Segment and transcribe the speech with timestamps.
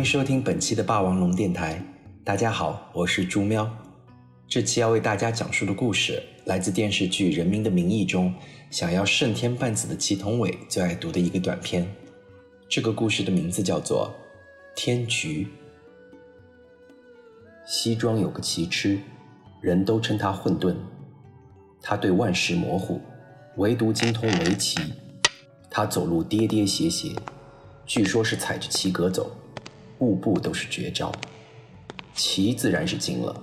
[0.00, 1.78] 欢迎收听本期的霸王龙电台。
[2.24, 3.70] 大家好，我是朱喵。
[4.48, 8.34] 这期要为大家讲述的故事来自电视剧《人民的名义》中
[8.70, 11.86] 想要胜天半子的祁同伟最爱读的一个短篇。
[12.66, 14.10] 这个故事的名字叫做
[14.74, 15.44] 《天局》。
[17.66, 18.98] 西庄有个奇痴，
[19.60, 20.74] 人都称他混沌。
[21.82, 23.02] 他对万事模糊，
[23.58, 24.80] 唯独精通围棋。
[25.70, 27.14] 他走路跌跌斜斜，
[27.84, 29.30] 据说是踩着棋格走，
[30.00, 31.12] 步步都是绝招。
[32.14, 33.36] 棋自然是精了，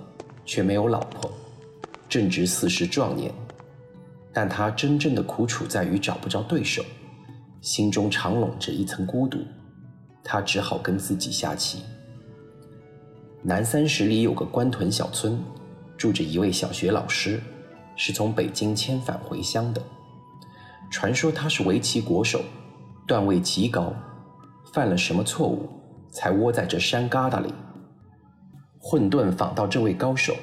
[0.44, 1.30] 却没有老婆，
[2.08, 3.32] 正值四十壮年。
[4.32, 6.84] 但他真正的苦楚在于找不着对手，
[7.60, 9.38] 心中常笼着一层孤独。
[10.24, 11.84] 他只好跟自己下棋。
[13.40, 15.40] 南三十里有个官屯小村，
[15.96, 17.40] 住着一位小学老师，
[17.94, 19.80] 是从北京迁返回乡的。
[20.90, 22.42] 传说他是围棋国手，
[23.06, 23.94] 段位极高，
[24.72, 25.68] 犯了什么错误，
[26.18, 27.54] 才窝在这山旮旯里。
[28.80, 30.34] 混沌访到这位高手，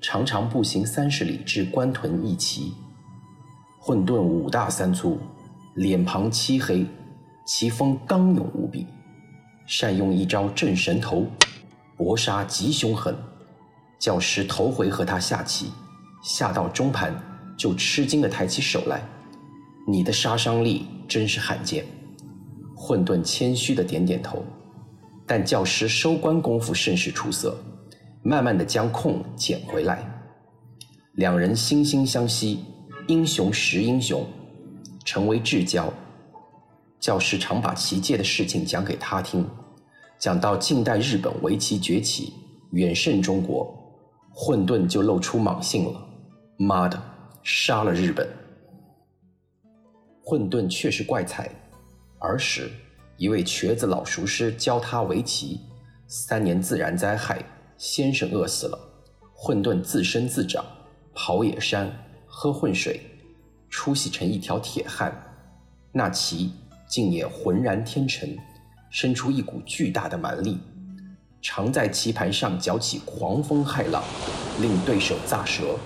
[0.00, 2.72] 常常步行三十里至官屯一棋。
[3.80, 5.18] 混沌五大三粗，
[5.74, 6.86] 脸庞漆黑，
[7.44, 8.86] 棋风刚勇无比，
[9.66, 11.26] 善用一招镇神头，
[11.96, 13.12] 搏杀极凶狠。
[13.98, 15.72] 教师头回和他下棋，
[16.22, 17.12] 下到中盘
[17.56, 19.02] 就吃惊的抬起手来。
[19.88, 21.84] 你的杀伤力真是罕见。
[22.76, 24.44] 混沌谦虚的点点头，
[25.28, 27.54] 但教师收官功夫甚是出色，
[28.22, 30.02] 慢慢的将空捡回来。
[31.16, 32.64] 两人惺惺相惜，
[33.08, 34.26] 英雄识英雄，
[35.04, 35.92] 成为至交。
[36.98, 39.46] 教师常把棋界的事情讲给他听，
[40.18, 42.32] 讲到近代日本围棋崛起，
[42.70, 43.72] 远胜中国，
[44.32, 46.08] 混沌就露出莽性了。
[46.56, 47.00] 妈的，
[47.42, 48.26] 杀了日本！
[50.24, 51.48] 混沌却是怪才。
[52.18, 52.70] 儿时，
[53.18, 55.60] 一位瘸子老熟师教他围棋，
[56.06, 57.44] 三年自然灾害，
[57.76, 58.78] 先生饿死了，
[59.34, 60.64] 混沌自生自长，
[61.12, 61.92] 跑野山，
[62.26, 63.00] 喝混水，
[63.68, 65.12] 出息成一条铁汉。
[65.90, 66.52] 那棋
[66.88, 68.28] 竟也浑然天成，
[68.88, 70.60] 生出一股巨大的蛮力，
[71.42, 74.00] 常在棋盘上搅起狂风骇浪，
[74.60, 75.76] 令对手咋舌。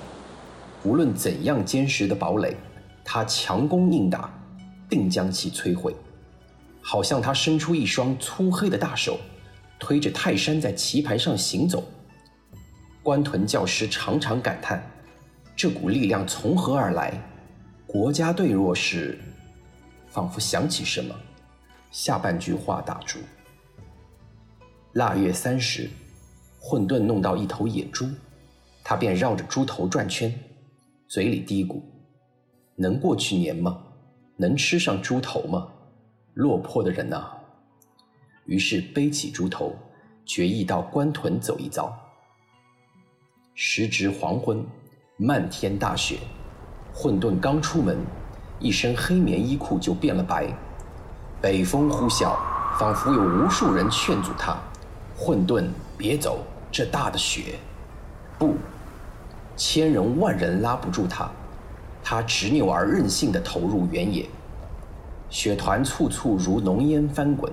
[0.85, 2.55] 无论怎样坚实的堡垒。
[3.05, 4.33] 他强攻硬打，
[4.89, 5.93] 定将其摧毁。
[6.83, 9.19] 好像他伸出一双粗黑的大手，
[9.79, 11.85] 推着泰山在棋盘上行走。
[13.03, 14.83] 关屯教师常常感叹：
[15.57, 17.21] 这股力量从何而来？
[17.87, 19.19] 国家队若是……
[20.09, 21.15] 仿佛想起什么，
[21.91, 23.19] 下半句话打住。
[24.93, 25.89] 腊月三十，
[26.61, 28.07] 混沌弄到一头野猪，
[28.85, 30.33] 他便绕着猪头转圈，
[31.09, 31.81] 嘴里嘀咕。
[32.77, 33.83] 能过去年吗？
[34.37, 35.69] 能吃上猪头吗？
[36.35, 37.27] 落魄的人呐！
[38.47, 39.75] 于是背起猪头，
[40.25, 41.95] 决意到关屯走一遭。
[43.55, 44.65] 时值黄昏，
[45.19, 46.19] 漫天大雪，
[46.95, 47.99] 混沌刚出门，
[48.59, 50.51] 一身黑棉衣裤就变了白。
[51.41, 52.35] 北风呼啸，
[52.79, 54.57] 仿佛有无数人劝阻他
[55.15, 55.67] ：“混沌，
[55.99, 56.39] 别走，
[56.71, 57.57] 这大的雪！”
[58.39, 58.55] 不，
[59.55, 61.31] 千人万人拉不住他。
[62.03, 64.27] 他执拗而任性地投入原野，
[65.33, 67.51] 雪团簇簇如浓烟翻滚，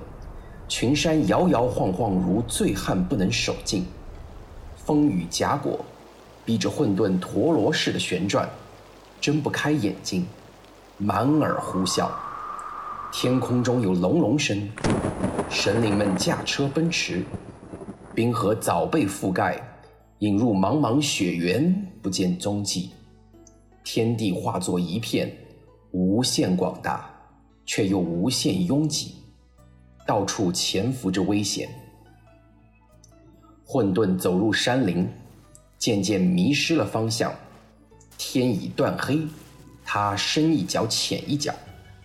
[0.68, 3.86] 群山摇摇晃晃如醉汉不能守静，
[4.76, 5.80] 风雨夹裹，
[6.44, 8.50] 逼着混沌陀螺似的旋转，
[9.22, 10.28] 睁不开眼睛，
[10.98, 12.10] 满耳呼啸。
[13.14, 14.70] 天空中有隆隆声，
[15.50, 17.24] 神灵们驾车奔驰，
[18.14, 19.58] 冰河早被覆盖，
[20.20, 22.92] 引入茫茫雪原，不见踪迹。
[23.86, 25.34] 天地化作一片，
[25.92, 27.09] 无限广大，
[27.70, 29.18] 却又无限拥挤，
[30.04, 31.70] 到处潜伏着危险。
[33.64, 35.08] 混沌走入山林，
[35.78, 37.32] 渐渐迷失了方向。
[38.18, 39.22] 天已断黑，
[39.86, 41.54] 他深一脚浅一脚，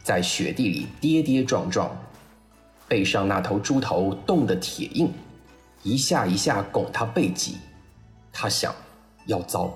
[0.02, 1.90] 在雪地里跌跌撞撞，
[2.86, 5.10] 背上那头猪头冻得铁硬，
[5.82, 7.56] 一下一下拱他背脊。
[8.30, 8.74] 他想，
[9.24, 9.72] 要糟，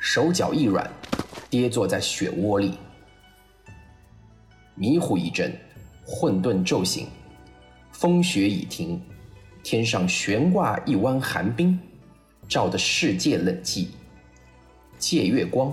[0.00, 0.90] 手脚一软。
[1.50, 2.78] 跌坐在雪窝里，
[4.82, 5.56] 迷糊一阵，
[6.04, 7.06] 混沌骤醒，
[7.92, 9.00] 风雪已停，
[9.62, 11.78] 天上悬挂一弯寒冰，
[12.48, 13.86] 照得世界冷寂。
[14.98, 15.72] 借月光，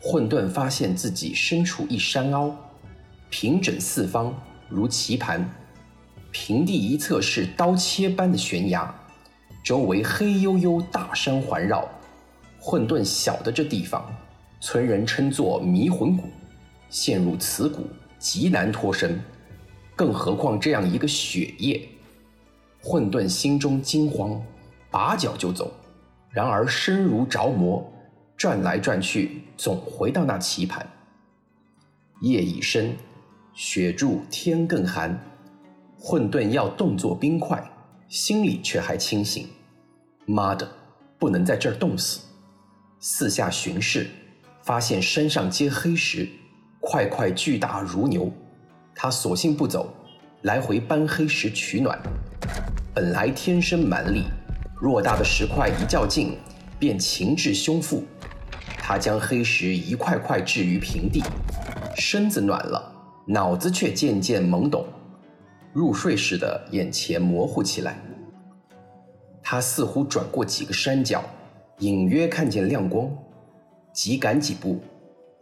[0.00, 2.50] 混沌发现自己身处一山凹，
[3.28, 4.34] 平整四方
[4.70, 5.46] 如棋盘，
[6.30, 8.90] 平地一侧是刀切般的悬崖，
[9.62, 11.86] 周围黑黝黝大山环绕。
[12.58, 14.02] 混沌晓得这地方。
[14.62, 16.24] 村人称作迷魂谷，
[16.88, 17.86] 陷入此谷
[18.18, 19.20] 极难脱身，
[19.94, 21.88] 更何况这样一个雪夜。
[22.82, 24.40] 混沌心中惊慌，
[24.90, 25.72] 拔脚就走。
[26.30, 27.90] 然而身如着魔，
[28.36, 30.86] 转来转去，总回到那棋盘。
[32.20, 32.96] 夜已深，
[33.54, 35.18] 雪住天更寒。
[35.98, 37.68] 混沌要动作冰块，
[38.08, 39.48] 心里却还清醒。
[40.26, 40.70] 妈的，
[41.18, 42.20] 不能在这儿冻死！
[43.00, 44.08] 四下巡视，
[44.62, 46.28] 发现山上皆黑石，
[46.88, 48.30] 块块巨大如牛。
[48.94, 49.92] 他索性不走，
[50.42, 51.98] 来回搬黑石取暖。
[52.94, 54.26] 本来天生蛮力，
[54.80, 56.38] 偌大的石块一较劲，
[56.78, 58.04] 便擒至胸腹。
[58.78, 61.20] 他将黑石一块块置于平地，
[61.96, 62.92] 身子暖了，
[63.26, 64.86] 脑子却渐渐懵懂。
[65.72, 67.98] 入睡时的，眼前模糊起来。
[69.42, 71.22] 他似乎转过几个山脚，
[71.80, 73.10] 隐约看见亮光，
[73.92, 74.80] 急赶几步，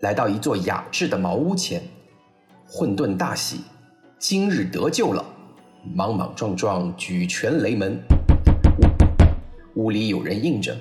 [0.04, 1.82] 来到一座雅致的茅屋前。
[2.68, 3.62] 混沌大喜，
[4.18, 5.24] 今日得救了，
[5.94, 7.98] 莽莽撞撞举拳雷门。
[9.76, 10.78] 屋里有人应着：“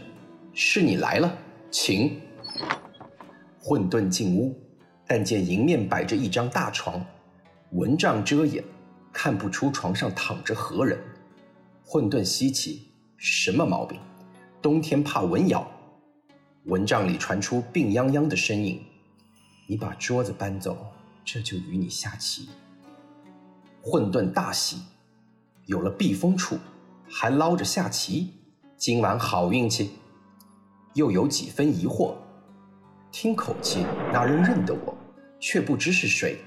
[0.52, 1.34] 是你来了，
[1.72, 2.20] 请。”
[3.64, 4.54] 混沌进屋，
[5.08, 7.02] 但见迎面摆着一张大床，
[7.72, 8.62] 蚊帐遮掩。
[9.14, 11.00] 看不出床上躺着何人，
[11.86, 13.98] 混沌稀奇，什么毛病？
[14.62, 15.66] 冬天怕蚊咬。
[16.66, 18.82] 蚊帐里传出病殃殃的声音
[19.68, 20.78] ：“你把桌子搬走，
[21.24, 22.50] 这就与你下棋。”
[23.82, 24.82] 混沌大喜，
[25.66, 26.58] 有了避风处，
[27.10, 28.34] 还捞着下棋，
[28.78, 29.92] 今晚好运气。
[30.94, 32.14] 又有几分疑惑，
[33.12, 34.96] 听口气，那人认得我，
[35.40, 36.40] 却不知是谁。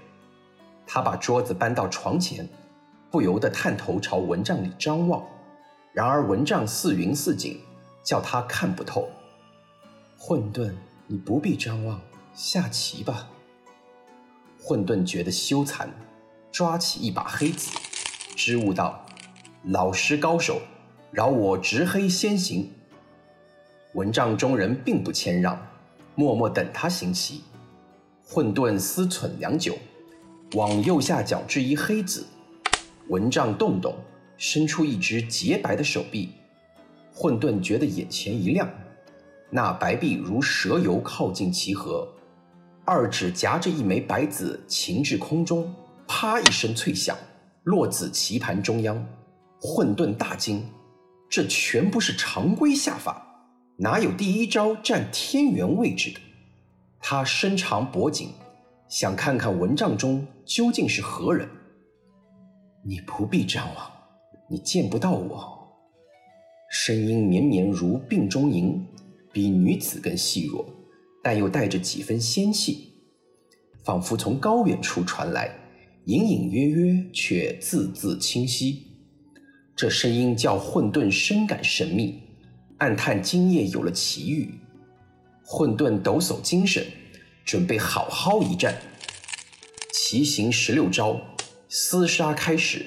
[0.87, 2.49] 他把桌子搬到床前，
[3.11, 5.23] 不由得探头朝蚊帐里张望。
[5.93, 7.61] 然而蚊帐似云似景，
[8.05, 9.09] 叫他看不透。
[10.17, 10.73] 混沌，
[11.07, 12.01] 你不必张望，
[12.37, 13.31] 下棋吧。
[14.62, 15.88] 混沌觉得羞惭，
[16.53, 17.71] 抓起一把黑子，
[18.37, 19.06] 支吾道
[19.65, 20.61] ：“老师高手，
[21.11, 22.71] 饶我执黑先行。”
[23.94, 25.67] 蚊帐中人并不谦让，
[26.15, 27.43] 默默等他行棋。
[28.23, 29.77] 混沌思忖良久。
[30.55, 32.25] 往右下角置一黑子，
[33.09, 33.97] 蚊帐动动，
[34.37, 36.31] 伸出一只洁白的手臂。
[37.12, 38.71] 混沌觉得眼前一亮，
[39.50, 42.06] 那白臂如蛇游靠近棋盒，
[42.87, 45.75] 二指夹着一枚白子擒至空中，
[46.06, 47.17] 啪一声脆响，
[47.65, 49.05] 落子棋盘中央。
[49.61, 50.65] 混沌大惊，
[51.29, 53.27] 这全不是常规下法，
[53.77, 56.21] 哪有第一招占天元位置的？
[57.00, 58.31] 他伸长脖颈。
[58.89, 61.49] 想看看蚊帐中究竟是何人？
[62.85, 63.91] 你不必张望，
[64.49, 65.59] 你见不到我。
[66.71, 68.87] 声音绵绵如病中吟，
[69.32, 70.65] 比女子更细弱，
[71.26, 72.93] 但又带着几分仙气，
[73.82, 75.50] 仿佛从高远处传来，
[76.05, 78.87] 隐隐约约却字字清晰。
[79.75, 82.23] 这声音叫混沌深感神秘，
[82.78, 84.55] 暗叹今夜有了奇遇。
[85.43, 86.87] 混沌抖擞精神。
[87.44, 88.76] 准备好好一战。
[89.93, 91.20] 棋行十六招，
[91.69, 92.87] 厮杀开始。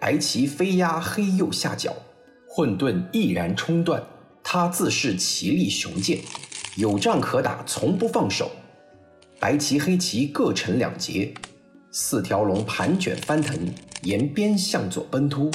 [0.00, 1.94] 白棋飞压黑右下角，
[2.48, 4.02] 混沌毅然冲断。
[4.42, 6.18] 他自是棋力雄健，
[6.78, 8.52] 有仗可打，从不放手。
[9.40, 11.34] 白棋黑棋各成两截，
[11.90, 13.58] 四条龙盘卷翻腾，
[14.02, 15.50] 沿边向左奔突。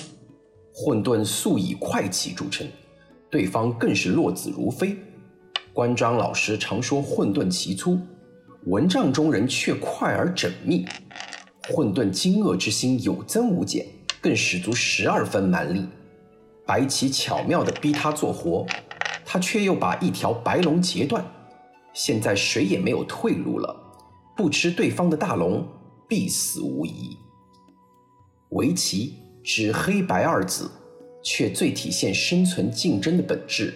[0.74, 2.68] 混沌素以快棋著称，
[3.32, 4.98] 对方更是落子如飞。
[5.72, 7.98] 关张老师常说混沌棋粗。
[8.66, 10.86] 蚊帐中人却快而缜密，
[11.70, 13.88] 混沌惊愕之心有增无减，
[14.20, 15.88] 更使足十二分蛮力。
[16.66, 18.66] 白棋巧妙地逼他做活，
[19.34, 21.26] 他却又把一条白龙截断。
[21.92, 23.76] 现在谁也没有退路了，
[24.38, 25.66] 不吃对方的大龙，
[26.08, 27.18] 必死无疑。
[28.50, 30.70] 围棋指黑白二子，
[31.24, 33.74] 却最体现生存竞争的本质。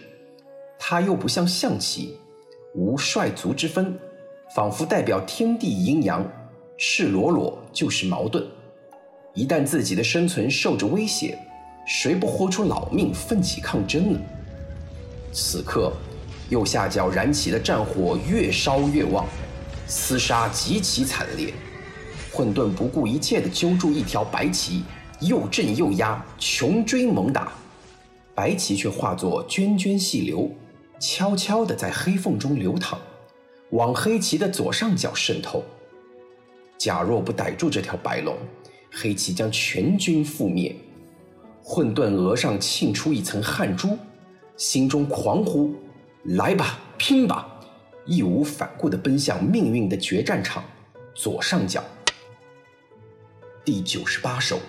[0.77, 2.15] 它又不像象棋，
[2.75, 3.97] 无帅卒之分。
[4.55, 6.23] 仿佛代表天地阴阳，
[6.77, 8.45] 赤裸裸就是矛盾。
[9.33, 11.35] 一旦自己的生存受着威胁，
[11.87, 14.19] 谁不豁出老命奋起抗争呢？
[15.31, 15.93] 此刻，
[16.49, 19.25] 右下角燃起的战火越烧越旺，
[19.87, 21.53] 厮杀极其惨烈。
[22.31, 24.83] 混沌不顾一切地揪住一条白旗，
[25.21, 27.51] 又震又压，穷追猛打。
[28.35, 30.51] 白旗却化作涓涓细流，
[30.99, 32.99] 悄悄地在黑缝中流淌。
[33.71, 35.63] 往黑棋的左上角渗透。
[36.77, 38.37] 假若不逮住这条白龙，
[38.91, 40.75] 黑棋将全军覆灭。
[41.63, 43.97] 混沌额上沁出一层汗珠，
[44.57, 45.73] 心中狂呼
[46.35, 47.47] ：“来吧，拼吧！”
[48.05, 50.63] 义无反顾地奔向命运的决战场。
[51.13, 51.83] 左上角，
[53.65, 54.59] 第九十八手，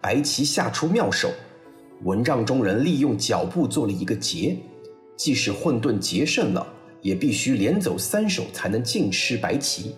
[0.00, 1.30] 白棋下出妙手，
[2.02, 4.56] 蚊帐中人利用脚步做了一个结，
[5.16, 6.66] 即使混沌劫胜了，
[7.00, 9.94] 也必须连走三手才能尽吃白棋。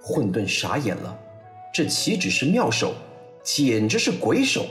[0.00, 1.18] 混沌傻眼了，
[1.74, 2.94] 这岂止是妙手，
[3.42, 4.66] 简直是鬼手！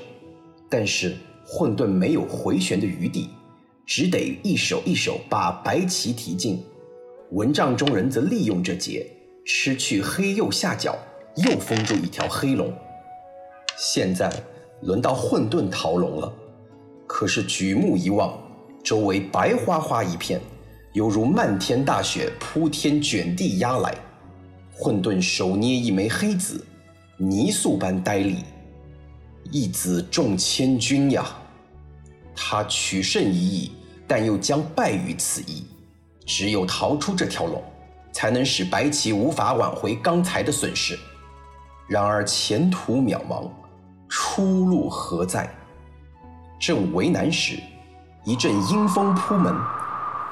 [0.70, 3.30] 但是混沌没有回旋的余地，
[3.86, 6.64] 只得一手一手把白棋提进。
[7.32, 9.06] 蚊帐中人则利用这劫，
[9.46, 10.98] 吃去黑右下角，
[11.38, 12.74] 又封住一条黑龙。
[13.78, 14.32] 现在
[14.82, 16.34] 轮到混沌逃龙了。
[17.08, 18.38] 可是举目一望，
[18.84, 20.40] 周围白花花一片，
[20.94, 23.94] 犹如漫天大雪铺天卷地压来。
[24.72, 26.66] 混沌手捏一枚黑子，
[27.18, 28.38] 泥塑般呆立。
[29.52, 31.38] 一子重千钧呀！
[32.36, 33.72] 他取胜一役，
[34.08, 35.66] 但又将败于此役。
[36.26, 37.64] 只有逃出这条龙，
[38.12, 40.98] 才能使白棋无法挽回刚才的损失。
[41.88, 43.48] 然而前途渺茫，
[44.10, 45.48] 出路何在？
[46.60, 47.60] 正为难时，
[48.24, 49.54] 一阵阴风扑门，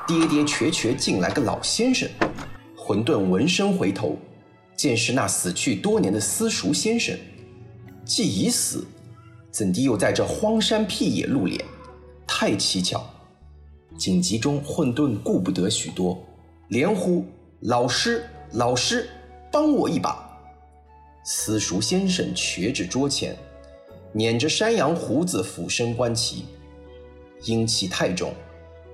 [0.08, 2.10] 跌跌瘸瘸进来个老先生。
[2.76, 4.18] 混沌闻声回头，
[4.76, 7.16] 见是那死去多年的私塾先生。
[8.04, 8.86] 既已死，
[9.52, 11.64] 怎地又在这荒山僻野露脸？
[12.44, 13.02] 太蹊跷！
[13.98, 16.22] 紧急中，混沌顾不得许多，
[16.68, 17.24] 连呼
[17.64, 19.10] ：“老师，老师，
[19.50, 20.30] 帮我一把！”
[21.24, 23.34] 私塾先生瘸至桌前。
[24.12, 26.44] 捻着山羊胡子，俯身观棋，
[27.44, 28.34] 阴气太重，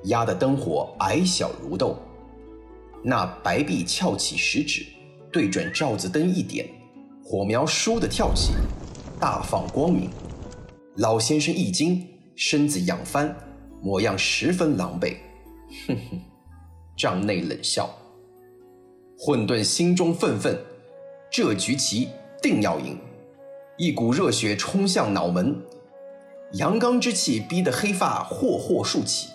[0.03, 1.97] 压得灯火矮小如豆。
[3.01, 4.85] 那白臂翘起食指，
[5.31, 6.69] 对准罩子灯一点，
[7.25, 8.51] 火苗倏地跳起，
[9.19, 10.07] 大放光明。
[10.97, 12.07] 老先生一惊，
[12.41, 13.35] 身子仰翻，
[13.81, 15.17] 模样十分狼狈。
[15.85, 16.21] 哼哼，
[16.95, 17.93] 帐内冷笑。
[19.17, 20.57] 混沌心中愤愤，
[21.29, 22.07] 这局棋
[22.41, 22.97] 定要赢。
[23.77, 25.53] 一股热血冲向脑门，
[26.53, 29.27] 阳刚之气逼得黑发霍霍竖起。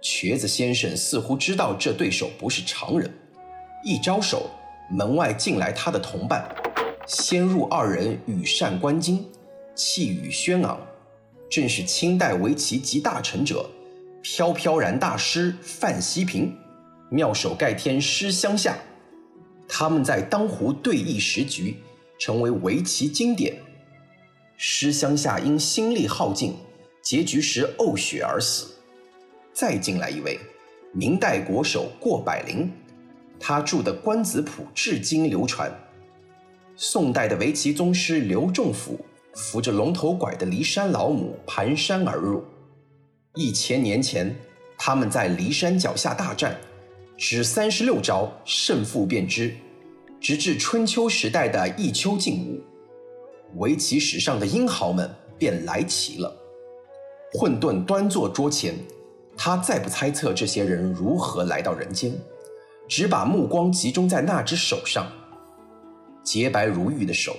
[0.00, 3.08] 瘸子先生似乎知道这对手不是常人，
[3.84, 4.50] 一招手，
[4.90, 6.52] 门外进来他的同伴，
[7.06, 9.20] 先入二人羽扇纶巾，
[9.76, 10.80] 气宇轩昂，
[11.50, 13.68] 正是清代围棋集大成者
[14.22, 16.56] 飘飘然大师范希平，
[17.10, 18.76] 妙手盖天诗相下。
[19.68, 21.76] 他们在当湖对弈十局。
[22.18, 23.56] 成为围棋经典。
[24.56, 26.54] 师乡下因心力耗尽，
[27.02, 28.68] 结局时呕血而死。
[29.52, 30.40] 再进来一位，
[30.94, 32.72] 明代国手过百龄，
[33.38, 35.70] 他著的《观子谱》至今流传。
[36.74, 38.98] 宋代的围棋宗师刘仲甫，
[39.36, 42.42] 扶着龙头拐的骊山老母蹒跚而入。
[43.34, 44.34] 一千年前，
[44.78, 46.58] 他们在骊山脚下大战，
[47.18, 49.54] 只三十六招，胜负便知。
[50.18, 56.34] 直至春秋时代的弈秋尽无，围棋史上的英豪们便来齐了。
[57.34, 58.74] 混沌端坐桌前，
[59.36, 62.18] 他再不猜测这些人如何来到人间，
[62.88, 65.06] 只把目光集中在那只手上。
[66.24, 67.36] 洁白如玉的手，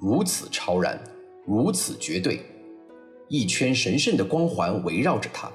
[0.00, 0.98] 如此超然，
[1.46, 2.40] 如此绝对，
[3.28, 5.50] 一圈神圣的光环围绕着他，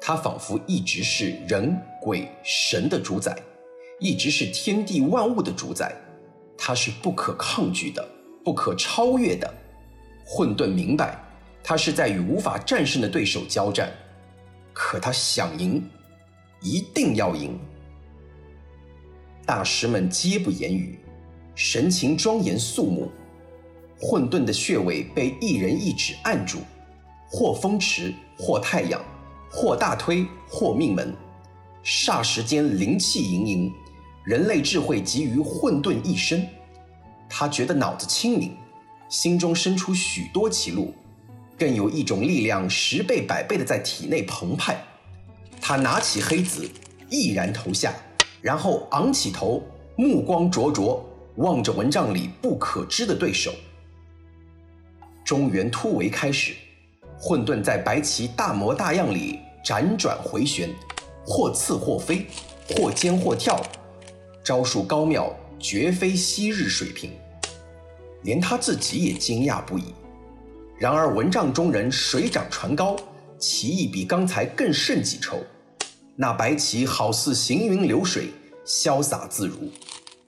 [0.00, 3.36] 他仿佛一直是人鬼神的主宰。
[3.98, 5.96] 一直是天地万物的主宰，
[6.58, 8.06] 他是不可抗拒的，
[8.44, 9.50] 不可超越的。
[10.22, 11.18] 混沌明白，
[11.64, 13.90] 他是在与无法战胜的对手交战，
[14.74, 15.82] 可他想赢，
[16.60, 17.58] 一定要赢。
[19.46, 20.98] 大师们皆不言语，
[21.54, 23.10] 神情庄严肃穆。
[24.00, 26.58] 混沌的穴位被一人一指按住，
[27.28, 29.00] 或风池，或太阳，
[29.50, 31.14] 或大推，或命门。
[31.84, 33.72] 霎时间灵气盈盈。
[34.24, 36.44] 人类智慧集于混沌一身，
[37.28, 38.56] 他觉得脑子清明，
[39.08, 40.92] 心中生出许多歧路，
[41.56, 44.82] 更有一种力量十倍百倍的在体内澎湃。
[45.60, 46.68] 他拿起黑子，
[47.08, 47.94] 毅然投下，
[48.42, 49.62] 然后昂起头，
[49.94, 53.52] 目光灼灼望着蚊帐里不可知的对手。
[55.26, 56.54] 中原突围开始，
[57.18, 60.72] 混沌在白棋大模大样里辗转回旋，
[61.26, 62.28] 或刺或飞，
[62.70, 63.60] 或尖或跳。
[64.44, 67.10] 招数高妙，绝非昔日水平，
[68.22, 69.86] 连他自己也惊讶不已。
[70.78, 72.94] 然而蚊帐中人水涨船高，
[73.36, 75.42] 棋艺比刚才更胜几筹。
[76.14, 78.28] 那白棋好似行云流水，
[78.64, 79.72] 潇洒自如，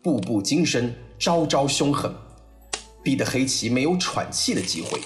[0.02, 2.12] 步步惊身，招招凶狠，
[3.08, 5.00] 逼得黑棋没有喘气的机会。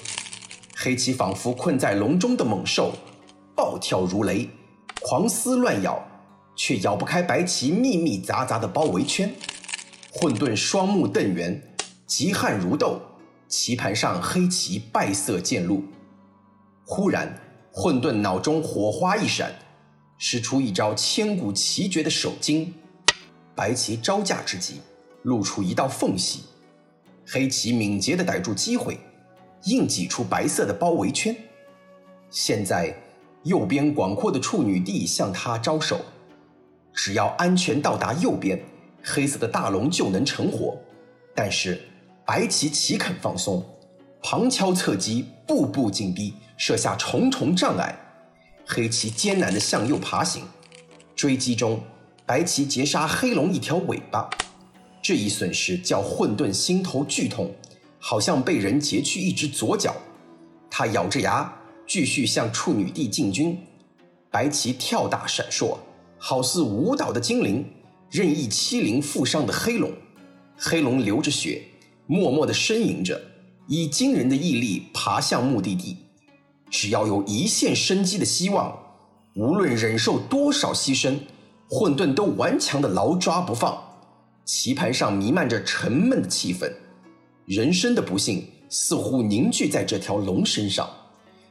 [0.74, 2.92] 黑棋仿佛困在笼中的猛兽，
[3.54, 4.50] 暴跳如雷，
[5.00, 6.04] 狂撕乱咬。
[6.56, 9.32] 却咬不开白棋密密匝匝的包围圈，
[10.12, 11.62] 混沌双目瞪圆，
[12.04, 13.00] 极汗如豆，
[13.46, 15.84] 棋盘上黑棋败色渐露。
[16.84, 17.40] 忽然，
[17.70, 19.54] 混沌脑中火花一闪，
[20.18, 22.74] 使出一招千古奇绝的手筋。
[23.54, 24.80] 白棋招架之际，
[25.22, 26.40] 露出一道缝隙，
[27.26, 28.98] 黑棋敏捷地逮住机会，
[29.64, 31.34] 硬挤出白色的包围圈。
[32.30, 32.94] 现在，
[33.44, 36.00] 右边广阔的处女地向他招手，
[36.92, 38.60] 只要安全到达右边，
[39.04, 40.76] 黑色的大龙就能成活。
[41.34, 41.80] 但是，
[42.26, 43.64] 白棋岂肯放松？
[44.22, 47.94] 旁敲侧击，步步紧逼，设下重重障碍。
[48.66, 50.44] 黑棋艰难地向右爬行，
[51.16, 51.80] 追击中，
[52.24, 54.30] 白棋截杀黑龙一条尾巴。
[55.02, 57.50] 这一损失叫混沌心头剧痛，
[57.98, 59.96] 好像被人截去一只左脚。
[60.70, 61.52] 他咬着牙，
[61.86, 63.58] 继续向处女地进军。
[64.30, 65.76] 白棋跳大闪烁，
[66.16, 67.64] 好似舞蹈的精灵，
[68.10, 69.90] 任意欺凌负伤的黑龙。
[70.56, 71.62] 黑龙流着血，
[72.06, 73.20] 默默地呻吟着。
[73.66, 75.96] 以惊人的毅力爬向目的地，
[76.70, 78.76] 只要有一线生机的希望，
[79.34, 81.18] 无论忍受多少牺牲，
[81.68, 83.91] 混沌都顽强的牢抓不放。
[84.44, 86.70] 棋盘上弥漫着沉闷的气氛，
[87.46, 90.88] 人生的不幸似乎凝聚在这条龙身上。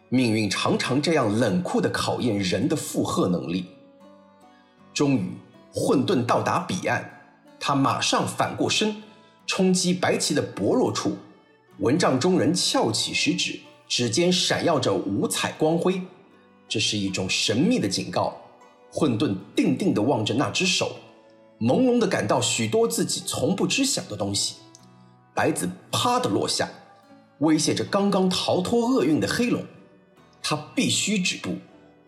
[0.09, 3.67] 命运常常这样冷酷的考验人的负荷能力。
[4.93, 5.31] 终于，
[5.73, 7.09] 混沌到达彼岸，
[7.57, 8.93] 他马上反过身，
[9.47, 11.15] 冲击白棋的薄弱处。
[11.79, 13.57] 蚊帐中人翘起食指，
[13.87, 16.01] 指尖闪耀着五彩光辉，
[16.67, 18.35] 这是一种神秘的警告。
[18.91, 20.97] 混沌定定地望着那只手，
[21.61, 24.55] 朦胧地感到许多自己从不知晓的东西。
[25.35, 26.67] 白子啪地落下，
[27.39, 29.63] 威胁着刚刚逃脱厄运的黑龙。
[30.41, 31.55] 他必须止步，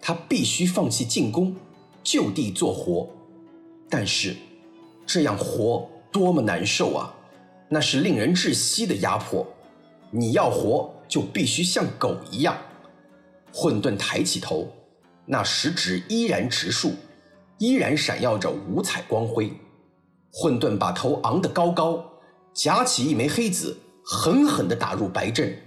[0.01, 1.55] 他必须放弃进攻，
[2.03, 3.07] 就地做活。
[3.87, 4.35] 但是，
[5.05, 7.13] 这样活多么难受啊！
[7.69, 9.45] 那是令人窒息的压迫。
[10.09, 12.57] 你要活，就必须像狗一样。
[13.53, 14.67] 混沌抬起头，
[15.27, 16.93] 那食指依然直竖，
[17.63, 19.49] 依然闪耀着五彩光辉。
[20.33, 22.03] 混沌把头昂得高高，
[22.53, 25.57] 夹起一枚黑子，狠狠地打入白阵。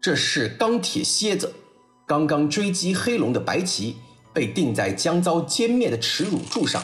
[0.00, 1.54] 这是钢铁蝎子，
[2.08, 3.94] 刚刚追击黑龙的白棋
[4.34, 6.82] 被钉在将遭歼灭的耻辱柱上。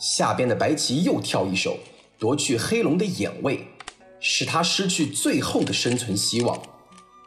[0.00, 1.78] 下边的白棋又跳一手，
[2.18, 3.64] 夺去黑龙的眼位。
[4.18, 6.60] 使他失去最后的生存希望，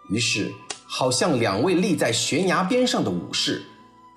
[0.09, 0.51] 于是，
[0.85, 3.63] 好像两位立在悬崖边上的武士，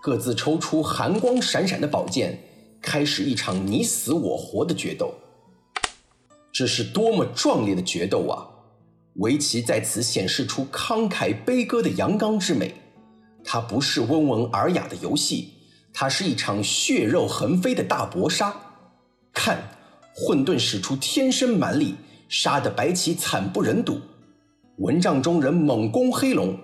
[0.02, 2.38] 各自抽出寒光闪闪的宝剑，
[2.80, 5.12] 开始一场你死我活的决斗。
[6.52, 8.46] 这是多么壮烈的决斗啊！
[9.16, 12.74] 围棋在此显示出慷慨悲歌的阳刚之美。
[13.44, 15.52] 它不是温文尔雅的游戏，
[15.92, 18.54] 它是一场血肉横飞的大搏杀。
[19.32, 19.62] 看，
[20.14, 21.94] 混沌使出天生蛮力。
[22.28, 24.00] 杀得白棋惨不忍睹，
[24.78, 26.58] 蚊帐中人猛攻黑龙，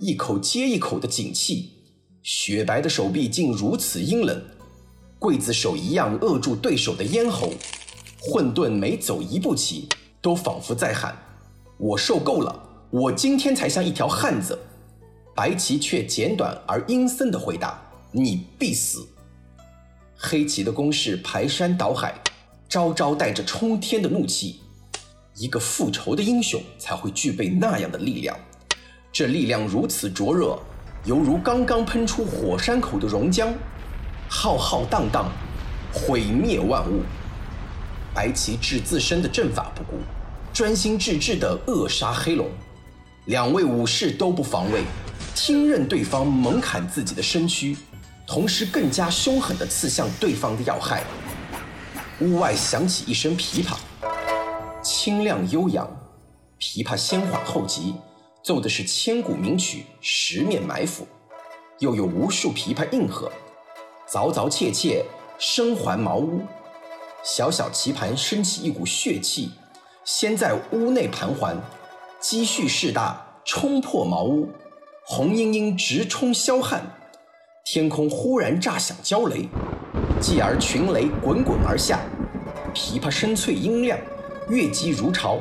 [0.00, 1.73] 一口接一口的紧气，
[2.24, 4.42] 雪白的手臂竟如此阴冷，
[5.20, 7.52] 刽子手一样扼住对手的咽喉。
[8.18, 9.86] 混沌每走一步棋，
[10.22, 11.14] 都仿佛在喊
[11.76, 12.58] ：“我受够了，
[12.88, 14.58] 我今天才像一条汉子。”
[15.36, 17.78] 白棋却简短而阴森的回答
[18.10, 19.06] ：“你必死。”
[20.16, 22.14] 黑棋的攻势排山倒海，
[22.66, 24.60] 招招带着冲天的怒气。
[25.36, 28.34] 一个复仇的英雄才会具备那样的力量，
[29.12, 30.58] 这力量如此灼热，
[31.04, 33.52] 犹如刚刚喷出火山口的熔浆，
[34.26, 35.30] 浩浩荡荡，
[35.92, 37.02] 毁灭万物。
[38.14, 39.98] 白棋置自身的阵法不顾，
[40.50, 42.48] 专心致志地扼杀黑龙。
[43.26, 44.82] 两位武士都不防卫，
[45.34, 47.76] 听任对方猛砍自己的身躯，
[48.26, 51.04] 同时更加凶狠地刺向对方的要害。
[52.20, 53.76] 屋外响起一声琵琶。
[54.82, 55.86] 清亮悠扬，
[56.58, 57.94] 琵琶先缓后急，
[58.44, 61.02] 奏的是千古名曲《十面埋伏》，
[61.78, 63.32] 又有无数琵琶应和，
[64.06, 65.02] 凿凿切切，
[65.38, 66.42] 声环茅屋。
[67.22, 69.50] 小小棋盘升起一股血气，
[70.04, 71.58] 先在屋内盘桓，
[72.20, 74.50] 积蓄势大，冲破茅屋。
[75.06, 76.84] 红莺莺直冲霄汉，
[77.64, 79.48] 天空忽然炸响焦雷，
[80.20, 81.98] 继而群雷滚滚而下，
[82.74, 83.98] 琵琶声脆音亮。
[84.50, 85.38] 乐击如潮，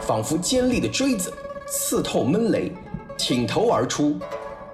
[0.00, 1.34] 仿佛尖利的锥子
[1.66, 2.72] 刺透闷雷，
[3.16, 4.18] 挺头而出。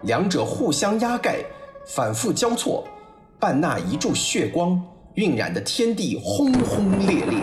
[0.02, 1.44] 两者互相压盖，
[1.86, 2.86] 反复交错，
[3.38, 4.82] 伴那一柱血光
[5.16, 7.42] 晕染的天地轰轰烈烈。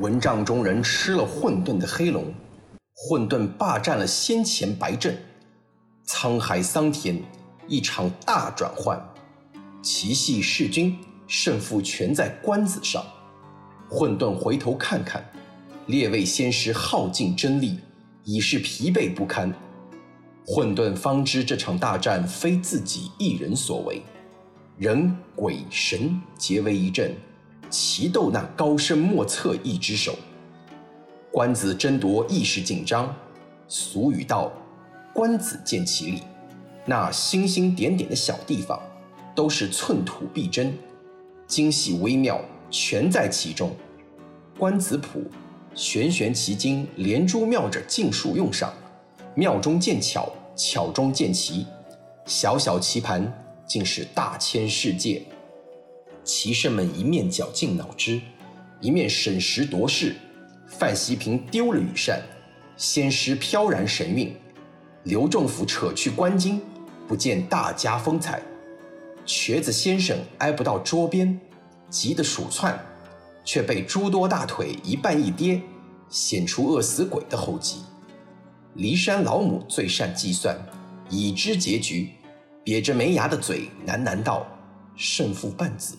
[0.00, 2.34] 蚊帐中人吃了混沌的黑龙，
[2.92, 5.16] 混沌霸占了先前白阵。
[6.08, 7.22] 沧海桑田，
[7.68, 9.00] 一场大转换。
[9.80, 10.98] 奇戏弑君，
[11.28, 13.04] 胜负全在官子上。
[13.88, 15.24] 混沌回头看看，
[15.86, 17.78] 列位仙师耗尽真力，
[18.24, 19.52] 已是疲惫不堪。
[20.44, 24.02] 混沌方知这场大战非自己一人所为，
[24.76, 27.14] 人鬼神结为一阵，
[27.70, 30.18] 齐斗那高深莫测一只手。
[31.30, 33.14] 官子争夺意识紧张，
[33.68, 34.52] 俗语道
[35.14, 36.22] ：“官子见其利。”
[36.84, 38.78] 那星星点点的小地方，
[39.34, 40.76] 都是寸土必争，
[41.46, 43.70] 精细微妙全在其中。
[44.58, 45.22] 观子谱，
[45.74, 48.72] 玄玄奇经，连珠妙着尽数用上，
[49.34, 51.66] 妙中见巧，巧中见奇，
[52.26, 53.32] 小小棋盘
[53.66, 55.22] 竟是大千世界。
[56.22, 58.20] 棋圣们一面绞尽脑汁，
[58.80, 60.14] 一面审时度势。
[60.68, 62.22] 范希平丢了羽扇，
[62.76, 64.28] 先师飘然神韵；
[65.04, 66.60] 刘仲甫扯去官巾，
[67.08, 68.40] 不见大家风采。
[69.26, 71.38] 瘸子先生挨不到桌边，
[71.90, 72.78] 急得鼠窜，
[73.44, 75.60] 却被诸多大腿一绊一跌，
[76.08, 77.82] 显出饿死鬼的后继。
[78.76, 80.56] 骊山老母最善计算，
[81.10, 82.10] 已知结局，
[82.64, 84.46] 瘪着没牙的嘴喃喃道
[84.96, 85.96] ：“胜负半子，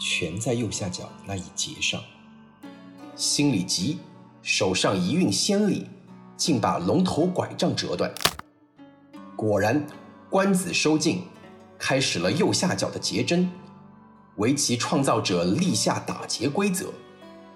[0.00, 2.00] 全在右下角那一节上。”
[3.16, 3.98] 心里急，
[4.42, 5.86] 手上一运仙力，
[6.36, 8.12] 竟把龙头拐杖折断。
[9.34, 9.86] 果然，
[10.30, 11.24] 官子收尽，
[11.78, 13.50] 开始了右下角的结针。
[14.36, 16.92] 围棋创造者立下打劫规则，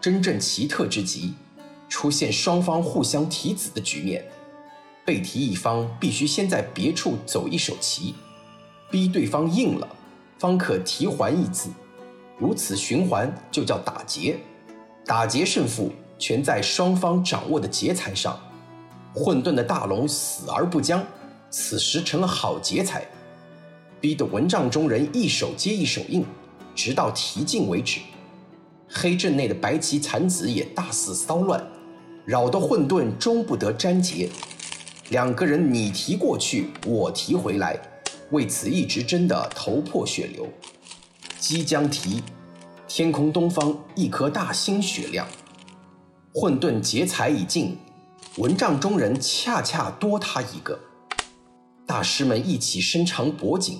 [0.00, 1.34] 真正奇特之极，
[1.88, 4.24] 出现双方互相提子的局面。
[5.04, 8.14] 被提一方必须先在别处走一手棋，
[8.90, 9.88] 逼对方应了，
[10.38, 11.68] 方可提还一子。
[12.38, 14.38] 如此循环，就叫打劫。
[15.04, 18.38] 打劫胜负全在双方掌握的劫财上，
[19.14, 21.04] 混沌的大龙死而不僵，
[21.50, 23.06] 此时成了好劫财，
[24.00, 26.24] 逼得蚊帐中人一手接一手应，
[26.80, 28.00] 直到提尽为止。
[28.88, 31.62] 黑阵内的白棋残子也大肆骚乱，
[32.24, 34.30] 扰得混沌终不得粘结。
[35.10, 37.78] 两个人你提过去，我提回来，
[38.30, 40.48] 为此一直争得头破血流。
[41.38, 42.22] 即将提。
[42.88, 45.28] 天空东方一颗大星雪亮，
[46.34, 47.76] 混沌劫财已尽，
[48.38, 50.80] 蚊帐中人恰恰多他一个。
[51.86, 53.78] 大师们一起伸长脖颈，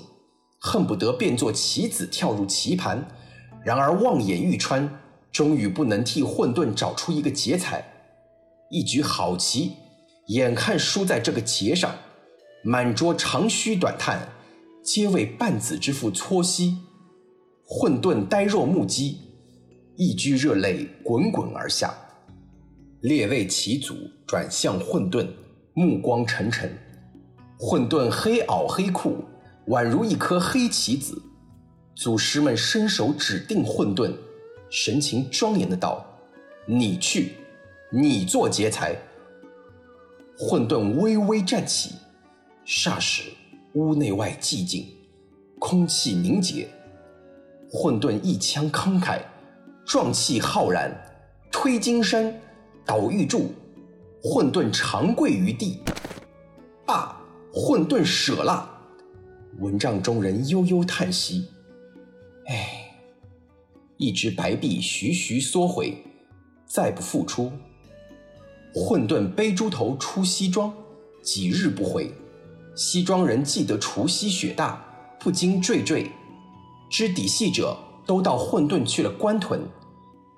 [0.62, 3.08] 恨不得变作棋子跳入棋盘，
[3.64, 5.00] 然而望眼欲穿，
[5.32, 7.82] 终于不能替混沌找出一个劫财。
[8.70, 9.72] 一局好棋，
[10.26, 11.90] 眼看输在这个劫上，
[12.62, 14.28] 满桌长吁短叹，
[14.84, 16.76] 皆为半子之父搓膝。
[17.64, 19.18] 混沌呆若木鸡，
[19.96, 21.94] 一掬热泪滚滚而下。
[23.00, 23.94] 列位棋祖
[24.26, 25.26] 转向混沌，
[25.72, 26.70] 目光沉沉。
[27.58, 29.24] 混沌黑袄黑裤，
[29.70, 31.22] 宛如一颗黑棋子。
[31.94, 34.12] 祖师们伸手指定混沌，
[34.68, 36.04] 神情庄严的道
[36.66, 37.34] ：“你去，
[37.90, 38.96] 你做劫财。”
[40.36, 41.94] 混沌微微站起，
[42.66, 43.24] 霎时
[43.74, 44.88] 屋内外寂静，
[45.58, 46.68] 空气凝结。
[47.70, 49.20] 混沌一腔慷慨，
[49.84, 50.90] 壮气浩然，
[51.52, 52.34] 推金山，
[52.84, 53.52] 倒玉柱，
[54.22, 55.78] 混沌长跪于地。
[56.86, 57.14] 罢，
[57.52, 58.69] 混沌舍了。
[59.58, 61.48] 蚊帐中人悠悠叹息
[62.46, 62.76] ：“唉。”
[63.98, 65.94] 一只白臂徐徐缩回，
[66.64, 67.52] 再不复出。
[68.74, 70.72] 混沌背猪头出西庄，
[71.20, 72.10] 几日不回，
[72.74, 74.82] 西庄人记得除夕雪大，
[75.18, 76.06] 不禁惴惴。
[76.88, 79.60] 知底细者都到混沌去了官屯，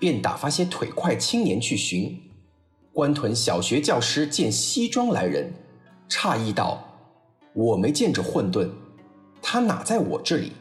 [0.01, 2.21] 便打发些腿快青年去寻。
[2.93, 5.55] 官屯小学教师见西庄来人，
[6.09, 6.83] 诧异道
[7.55, 8.69] ：“我没见着混沌，
[9.43, 10.53] 他哪在我这里？”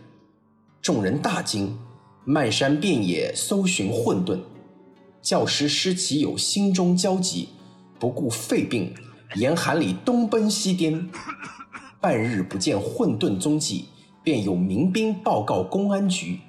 [0.82, 1.78] 众人大惊，
[2.26, 4.40] 漫山遍野搜寻混沌。
[5.22, 7.50] 教师失其友，心中焦急，
[8.00, 8.94] 不顾肺病，
[9.36, 11.08] 严寒里东奔西颠，
[12.02, 13.86] 半日不见混沌踪迹。
[14.24, 16.40] 便有民兵报告公安局，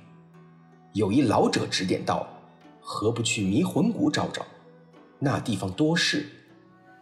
[0.92, 2.28] 有一老者指点道
[2.82, 4.44] ：“何不去迷魂谷找找？
[5.18, 6.26] 那地方多事。”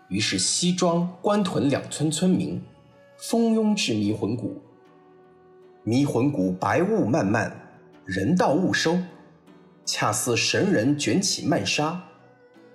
[0.09, 2.62] 于是西庄、关屯两村村民
[3.19, 4.62] 蜂拥至迷魂谷。
[5.83, 7.51] 迷魂谷白雾漫漫，
[8.05, 8.99] 人道雾收，
[9.87, 12.03] 恰似神人卷起曼纱。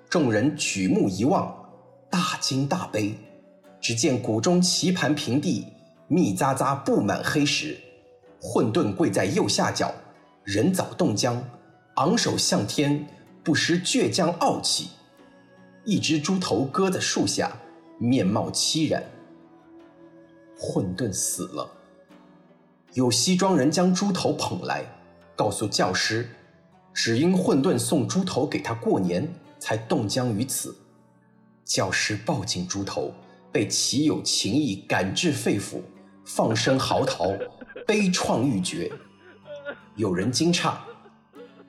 [0.10, 1.56] 众人举目一望，
[2.10, 3.16] 大惊大悲。
[3.80, 5.68] 只见谷中棋盘平地，
[6.08, 7.78] 密匝匝布满黑石。
[8.42, 9.94] 混沌跪在右下角，
[10.44, 11.44] 人早冻僵，
[11.98, 13.08] 昂首向天，
[13.44, 14.90] 不失倔强傲气。
[15.84, 17.52] 一只猪头搁在树下，
[18.00, 19.04] 面貌凄然。
[20.58, 21.70] 混沌死了。
[22.96, 24.86] 有西庄人将猪头捧来，
[25.36, 26.30] 告诉教师，
[26.94, 29.30] 只因混沌送猪头给他过年，
[29.60, 30.74] 才冻僵于此。
[31.66, 33.14] 教师抱紧猪头，
[33.52, 35.82] 被其有情意感至肺腑，
[36.24, 37.38] 放声嚎啕，
[37.86, 38.90] 悲怆欲绝。
[39.98, 40.74] 有人惊诧：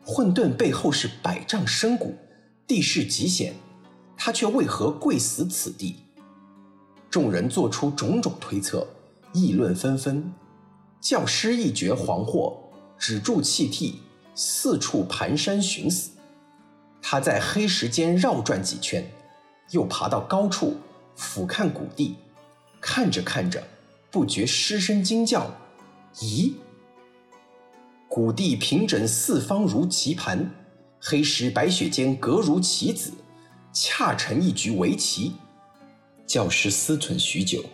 [0.05, 2.15] 混沌背后是百丈深谷，
[2.69, 3.53] 地势极险，
[4.17, 5.97] 他却为何跪死此地？
[7.11, 8.87] 众人做出种种推测，
[9.33, 10.33] 议论纷纷。
[11.09, 12.53] 教师一觉惶惑，
[12.99, 14.01] 止住气涕，
[14.35, 16.11] 四处蹒跚寻死。
[17.01, 19.09] 他在黑石间绕转几圈，
[19.71, 20.79] 又爬到高处。
[21.15, 22.17] 俯瞰谷地，
[22.81, 23.63] 看着看着，
[24.11, 25.55] 不觉失声惊叫
[26.19, 26.55] ：“咦！”
[28.11, 30.51] 谷地平整四方如棋盘，
[31.01, 33.13] 黑石白雪间隔如棋子，
[33.73, 35.35] 恰成一局围棋。
[36.27, 37.65] 教师思忖许久，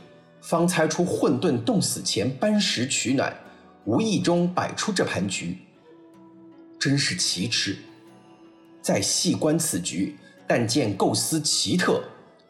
[0.42, 3.35] 方猜出混沌冻死前搬石取暖，
[3.85, 5.57] 无意中摆出这盘局。
[6.78, 7.78] 真是奇耻！
[8.83, 10.16] 再细观此局，
[10.48, 12.02] 但见构思奇特。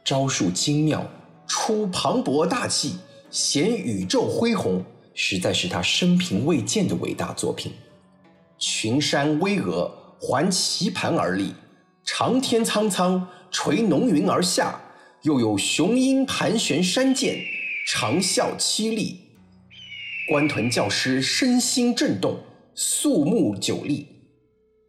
[0.03, 1.07] 招数精妙，
[1.47, 2.97] 出磅礴大气，
[3.31, 4.83] 显宇宙恢宏，
[5.15, 7.73] 实在是他生平未见的伟大作品。
[8.59, 11.55] 群山巍峨，环棋盘而立；
[12.05, 14.81] 长天苍苍，垂浓云而下；
[15.23, 17.45] 又有雄鹰盘旋山涧，
[17.95, 19.21] 长啸凄厉。
[20.27, 22.39] 官屯教师身心震动，
[22.75, 24.09] 肃穆久立。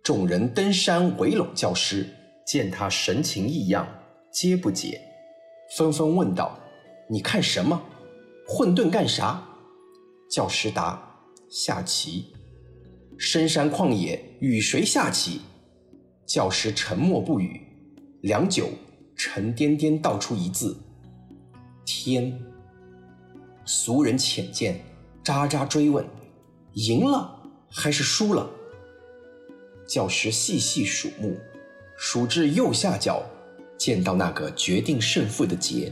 [0.01, 2.07] 众人登山围拢教师，
[2.47, 3.85] 见他神情异样。
[4.31, 5.01] 皆不解，
[5.75, 6.57] 纷纷问道
[7.11, 7.83] ：“你看什么？
[8.47, 9.43] 混沌干啥？”
[10.31, 12.27] 教师答：“下棋。”
[13.19, 15.41] 深山旷野，与谁下棋？
[16.25, 17.67] 教师沉默不语。
[18.21, 18.69] 良久，
[19.17, 20.77] 沉甸甸道出一字
[21.85, 22.41] ：“天。”
[23.65, 24.83] 俗人浅见，
[25.23, 26.05] 渣渣追问
[26.73, 28.49] ：“赢了还是输了？”
[29.87, 31.37] 教师细细数目，
[31.97, 33.23] 数至右下角。
[33.75, 35.91] 见到那个决定胜负的劫，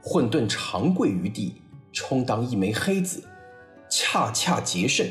[0.00, 1.60] 混沌长跪于地，
[1.92, 3.24] 充当一枚黑子，
[3.88, 5.08] 恰恰劫胜。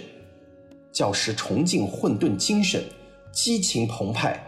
[0.93, 2.81] 教师崇敬混沌精神，
[3.33, 4.41] 激情澎湃。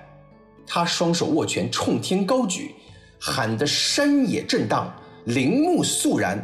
[0.66, 2.74] 他双手握拳，冲天高举，
[3.20, 4.94] 喊得山野震荡，
[5.26, 6.42] 林木肃然。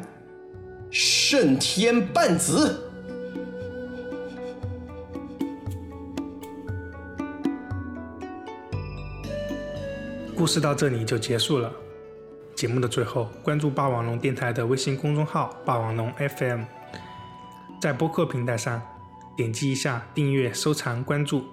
[0.91, 2.83] 胜天半子。
[10.35, 11.71] 故事到这里就结束了。
[12.55, 16.61] 节目的最后，关注霸王龙电台的微信公众号“霸王龙 FM”，
[17.81, 18.81] 在播客平台上
[19.35, 21.43] 点击一下订阅、收藏、关注，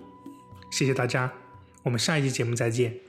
[0.70, 1.30] 谢谢大家，
[1.82, 3.03] 我们下一期节目再见。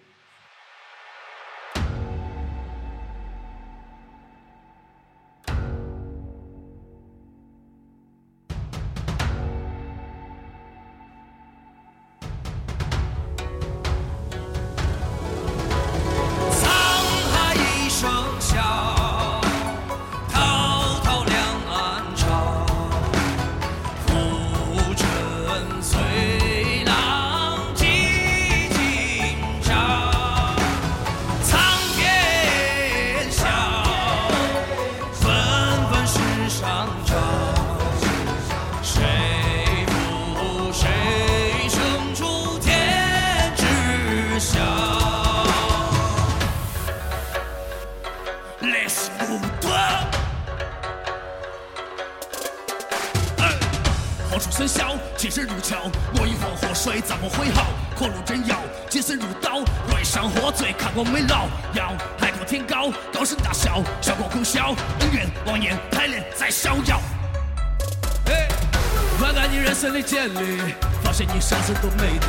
[71.15, 72.27] 发现你啥事都没得，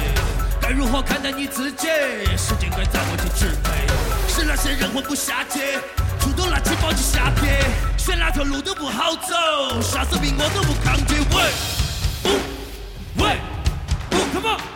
[0.60, 1.88] 该如何看待你自己？
[2.38, 3.84] 时间该在我去支配。
[4.32, 5.58] 是那些人混不下去，
[6.20, 7.64] 出动拿起包去下撇，
[7.98, 11.16] 选哪条路都不好走，啥子命我都不抗拒。
[11.34, 12.38] 喂，
[13.16, 13.40] 喂，
[14.12, 14.75] 喂，come on。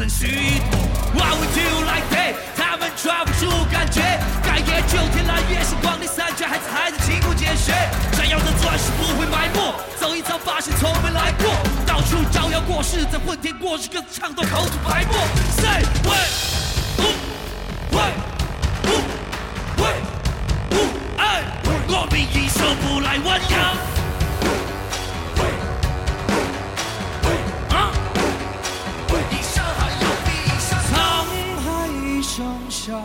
[0.00, 0.78] 枉此生虚度。
[1.14, 2.34] What we do like that？
[2.56, 4.00] 他们抓不住感觉，
[4.42, 7.72] 该夜九天揽月，星光里三绝，孩子还在勤工俭学，
[8.12, 11.52] 闪耀的钻石不会埋没，走一遭发现从没来过，
[11.86, 15.14] 到处招摇过市，在混天过日，各自唱到口吐白沫。
[15.58, 16.16] Say what？
[17.92, 17.98] 喂
[18.84, 18.98] 喂
[19.78, 19.84] 喂
[21.18, 21.42] 哎，
[21.88, 23.99] 我们一生不来弯腰。
[32.90, 33.00] 笑，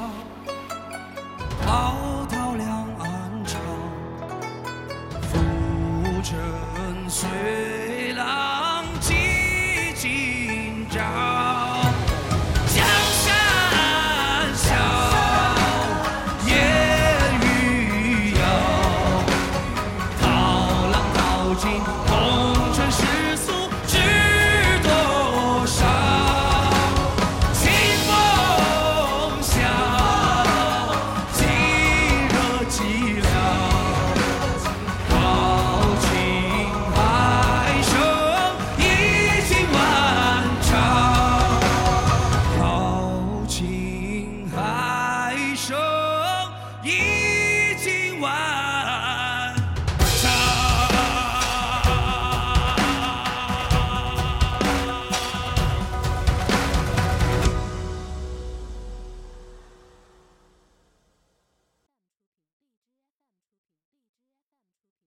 [1.64, 2.68] 滔滔两
[2.98, 3.60] 岸潮。
[5.22, 5.38] 浮
[6.24, 6.34] 沉
[7.08, 7.30] 随